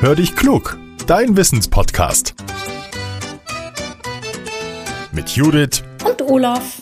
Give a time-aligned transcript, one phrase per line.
[0.00, 2.36] Hör dich klug, dein Wissenspodcast.
[5.10, 6.76] Mit Judith und Olaf.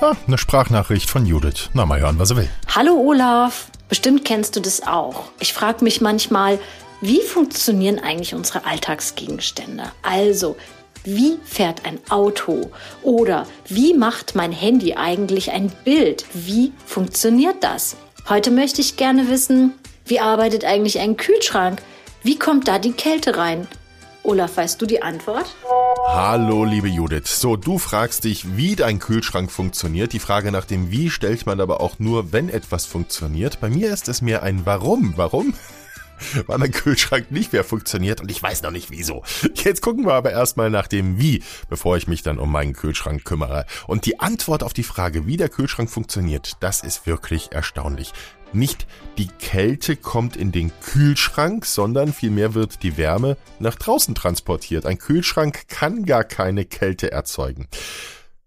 [0.00, 1.70] Ah, eine Sprachnachricht von Judith.
[1.72, 2.48] Na, mal hören, was er will.
[2.72, 3.66] Hallo Olaf.
[3.88, 5.24] Bestimmt kennst du das auch.
[5.40, 6.60] Ich frage mich manchmal,
[7.00, 9.90] wie funktionieren eigentlich unsere Alltagsgegenstände?
[10.02, 10.56] Also,
[11.02, 12.70] wie fährt ein Auto?
[13.02, 16.24] Oder wie macht mein Handy eigentlich ein Bild?
[16.34, 17.96] Wie funktioniert das?
[18.26, 19.74] Heute möchte ich gerne wissen,
[20.06, 21.82] wie arbeitet eigentlich ein Kühlschrank?
[22.22, 23.68] Wie kommt da die Kälte rein?
[24.22, 25.54] Olaf, weißt du die Antwort?
[26.08, 27.26] Hallo, liebe Judith.
[27.26, 30.14] So, du fragst dich, wie dein Kühlschrank funktioniert.
[30.14, 33.60] Die Frage nach dem Wie stellt man aber auch nur, wenn etwas funktioniert.
[33.60, 35.12] Bei mir ist es mehr ein Warum.
[35.16, 35.52] Warum?
[36.46, 39.22] weil mein Kühlschrank nicht mehr funktioniert und ich weiß noch nicht wieso.
[39.54, 43.24] Jetzt gucken wir aber erstmal nach dem Wie, bevor ich mich dann um meinen Kühlschrank
[43.24, 43.66] kümmere.
[43.86, 48.12] Und die Antwort auf die Frage, wie der Kühlschrank funktioniert, das ist wirklich erstaunlich.
[48.52, 48.86] Nicht
[49.18, 54.86] die Kälte kommt in den Kühlschrank, sondern vielmehr wird die Wärme nach draußen transportiert.
[54.86, 57.66] Ein Kühlschrank kann gar keine Kälte erzeugen.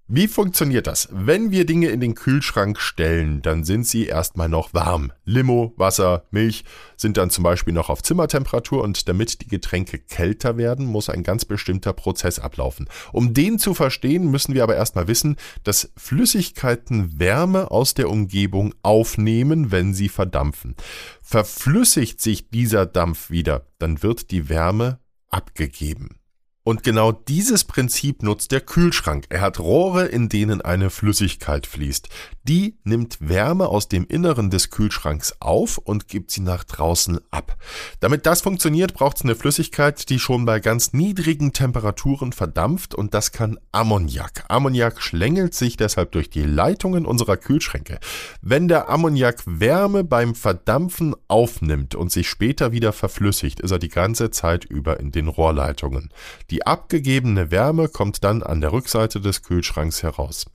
[0.09, 1.09] Wie funktioniert das?
[1.11, 5.11] Wenn wir Dinge in den Kühlschrank stellen, dann sind sie erstmal noch warm.
[5.25, 6.63] Limo, Wasser, Milch
[6.95, 11.23] sind dann zum Beispiel noch auf Zimmertemperatur und damit die Getränke kälter werden, muss ein
[11.23, 12.87] ganz bestimmter Prozess ablaufen.
[13.11, 15.35] Um den zu verstehen, müssen wir aber erstmal wissen,
[15.65, 20.75] dass Flüssigkeiten Wärme aus der Umgebung aufnehmen, wenn sie verdampfen.
[21.21, 26.21] Verflüssigt sich dieser Dampf wieder, dann wird die Wärme abgegeben.
[26.67, 29.27] Und genau dieses Prinzip nutzt der Kühlschrank.
[29.29, 32.09] Er hat Rohre, in denen eine Flüssigkeit fließt.
[32.43, 37.55] Die nimmt Wärme aus dem Inneren des Kühlschranks auf und gibt sie nach draußen ab.
[38.01, 43.13] Damit das funktioniert, braucht es eine Flüssigkeit, die schon bei ganz niedrigen Temperaturen verdampft und
[43.13, 44.43] das kann Ammoniak.
[44.49, 47.97] Ammoniak schlängelt sich deshalb durch die Leitungen unserer Kühlschränke.
[48.41, 53.87] Wenn der Ammoniak Wärme beim Verdampfen aufnimmt und sich später wieder verflüssigt, ist er die
[53.87, 56.09] ganze Zeit über in den Rohrleitungen.
[56.49, 60.47] Die die abgegebene Wärme kommt dann an der Rückseite des Kühlschranks heraus.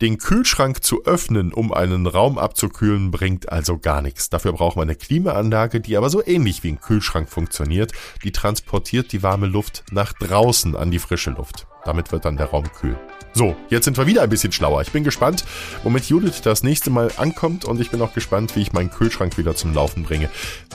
[0.00, 4.30] Den Kühlschrank zu öffnen, um einen Raum abzukühlen, bringt also gar nichts.
[4.30, 7.90] Dafür braucht man eine Klimaanlage, die aber so ähnlich wie ein Kühlschrank funktioniert.
[8.22, 11.66] Die transportiert die warme Luft nach draußen an die frische Luft.
[11.84, 12.96] Damit wird dann der Raum kühl.
[13.32, 14.82] So, jetzt sind wir wieder ein bisschen schlauer.
[14.82, 15.44] Ich bin gespannt,
[15.84, 19.38] womit Judith das nächste Mal ankommt und ich bin auch gespannt, wie ich meinen Kühlschrank
[19.38, 20.28] wieder zum Laufen bringe.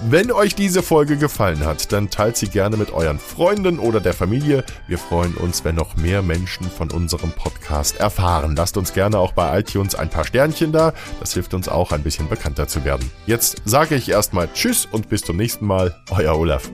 [0.10, 4.14] Wenn euch diese Folge gefallen hat, dann teilt sie gerne mit euren Freunden oder der
[4.14, 4.64] Familie.
[4.88, 8.56] Wir freuen uns, wenn noch mehr Menschen von unserem Podcast erfahren.
[8.56, 10.94] Lasst uns gerne auch bei iTunes ein paar Sternchen da.
[11.20, 13.12] Das hilft uns auch ein bisschen bekannter zu werden.
[13.26, 15.96] Jetzt sage ich erstmal Tschüss und bis zum nächsten Mal.
[16.10, 16.70] Euer Olaf.